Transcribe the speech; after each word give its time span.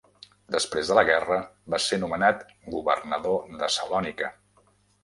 Després 0.53 0.89
de 0.91 0.95
la 0.99 1.03
guerra 1.09 1.37
va 1.75 1.81
ser 1.89 2.01
nomenat 2.05 2.43
governador 2.79 3.57
de 3.63 3.73
Salònica. 3.79 4.35